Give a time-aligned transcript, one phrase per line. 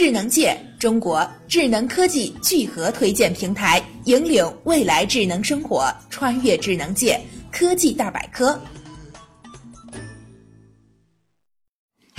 [0.00, 7.20] 智能界，中国智能科技聚合推荐平台，引领未来智能生活，穿越智能界，
[7.52, 8.58] 科技大百科。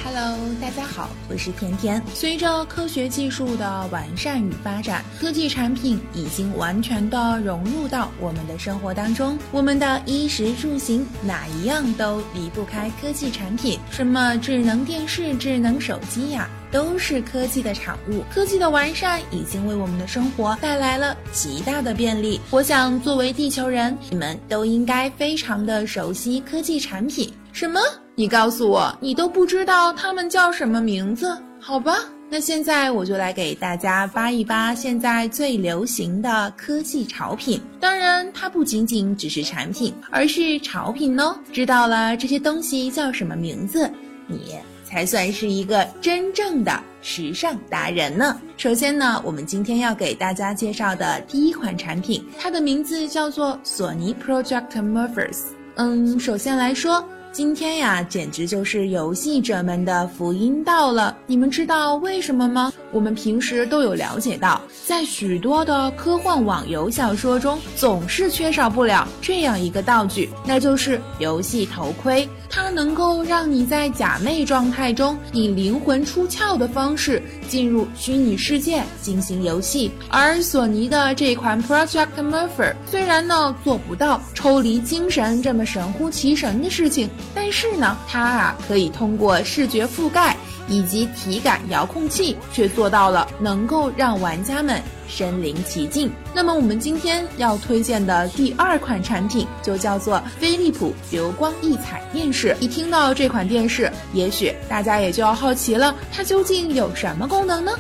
[0.04, 2.00] Hello，大家好，我是甜甜。
[2.14, 9.36] 随着科学技术的完善与发展，科技产品已经完全的融入到我们的生活当中。
[9.52, 13.80] 我们的衣食住行，哪一样都离不开科技产品。
[13.90, 18.24] 什么智能电视、智能手机呀，都是科技的产物。
[18.34, 22.40] 科技的完善已经为我们的生活带来了极大的便利。
[22.50, 27.32] 我想，作为地球人，你们都应该非常的熟悉科技产品。
[27.52, 27.80] 什么？
[28.16, 31.38] 你告诉我，你都不知道他们叫什么名字？
[31.60, 31.98] 好吧，
[32.30, 37.62] 那现在我就来给大家扒一扒现在最流行的科技潮品。
[37.80, 41.36] 当然，它不仅仅只是产品，而是潮品哦。
[41.52, 43.90] 知道了这些东西叫什么名字，
[44.32, 46.72] 你才算是一个真正的
[47.02, 48.40] 时尚达人呢。
[48.58, 57.04] 首先呢，我们今天要给大家介绍的第一款产品，它的名字叫做索尼 Project m o r p h e s 嗯，首先来说。
[57.34, 61.16] 今天呀，简直就是游戏者们的福音到了。
[61.26, 62.74] 你们知道为什么吗？
[62.92, 72.28] 我们平时都有了解到，在许多的科幻网游小说中，总是缺少不了这样一个道具，那就是游戏头盔。
[72.50, 79.90] 它能够让你在假寐状态中，以灵魂出窍的方式进入虚拟世界进行游戏。
[80.10, 87.10] 而索尼的这款 Project Morpher 虽然呢做不到抽离精神这么神乎其神的事情。
[87.34, 90.36] 但是呢，它啊可以通过视觉覆盖
[90.68, 96.12] 以及体感遥控器，却做到了能够让玩家们身临其境。
[96.34, 102.56] 那么我们今天要推荐的第二款产品就叫做飞利浦流光溢彩电视。
[102.60, 107.72] 一听到这款电视，也许大家也就要好奇了，它究竟有什么功能呢？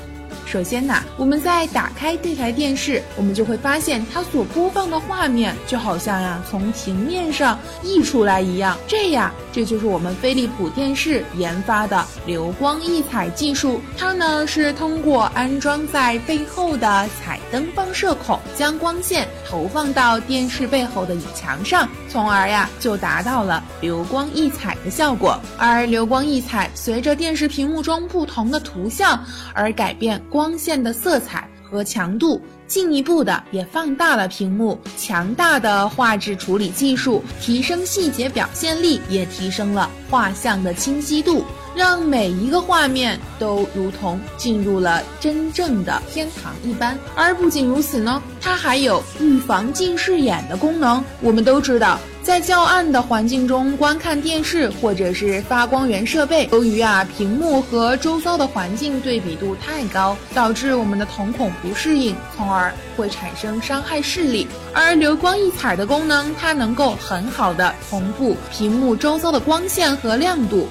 [0.51, 8.77] 首先呢，我们在打开这台电视，我们就会发现它所播放的画面就好像呀从平面上溢出来一样。
[8.85, 13.79] 这样，这就是我们飞利浦电视研发的流光溢彩技术。
[13.97, 25.39] 它呢是通过安装在背后的彩灯放射孔，将光线投放到电视背后的影墙上，从而呀就达到了流光溢彩的效果。
[25.57, 29.17] 而流光溢彩随着电视屏幕中不同的图像
[29.53, 30.40] 而改变光。
[30.41, 34.75] 光线的色彩和强度，进一步的也放大了屏幕。
[34.97, 46.97] 强大的画质处理技术，提升细节表现力，也提升了画像的清晰度，让每一个画面都如同进入了真正的天堂一般。
[47.15, 51.03] 而不仅如此呢，它还有预防近视眼的功能。
[51.21, 51.99] 我们都知道。
[52.23, 64.47] 在较暗的环境中观看电视，或者是发光源设备，由于啊屏幕和周遭的环境对比度太高，导致我们的瞳孔不适应，从而会产生伤害视力。
[64.71, 70.69] 而流光溢彩的功能，它能够很好的同步屏幕周遭的光线和亮度，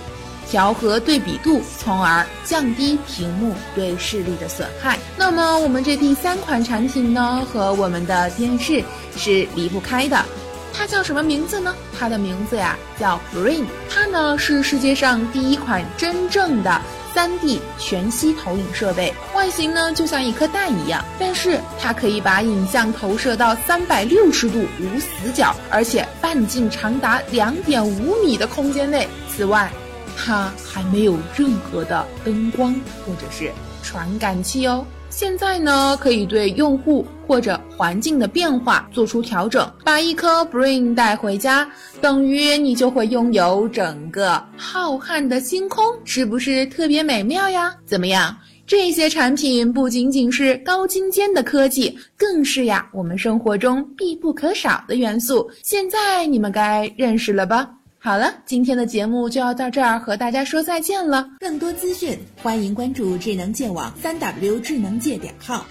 [0.48, 4.96] 调和对比度，从而降低屏幕对视力的损害。
[5.16, 8.84] 那么我们这第三款产品呢，和我们的电视
[9.16, 10.24] 是离不开的。
[10.72, 11.74] 它叫什么名字呢？
[11.98, 16.80] 它的名字呀叫 Brain，它呢是世界上第一款真正的
[17.14, 29.08] 3D 全息投影设备，外形呢就像一颗蛋一样，但是它可以把影像投射到360度无死角，而且半径长达2.5米的空间内。
[29.28, 29.70] 此外，
[30.16, 33.50] 它还没有任何的灯光或者是
[33.82, 34.84] 传感器哦。
[35.08, 39.72] 现在呢，可以对用户或者环境的变化做出调整。
[39.84, 41.70] 把一颗 Brain 带回家，
[42.00, 47.72] 等于你就会拥有整个浩瀚的星空，是不是特别美妙呀？
[47.86, 48.36] 怎么样？
[48.66, 55.48] 这些产品不仅仅是高精尖的科技，更是呀我们生活中必不可少的元素。
[55.62, 57.70] 现在你们该认识了吧？
[58.00, 61.28] 好了，今天的节目就要到这儿，和大家说再见了。
[61.38, 65.64] 更多资讯，欢迎关注智能界网三 W 智能界点号。